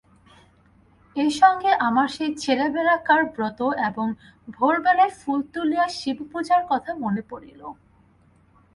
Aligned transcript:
এইসঙ্গে 1.15 1.71
আমার 1.87 2.07
সেই 2.15 2.31
ছেলেবেলাকার 2.43 3.21
ব্রত 3.33 3.59
এবং 3.89 4.07
ভোরবেলায় 4.47 5.13
ফুল 5.19 5.39
তুলিয়া 5.53 5.85
শিবপূজার 5.99 6.61
কথা 6.71 6.91
মনে 7.03 7.21
পড়িল। 7.31 7.61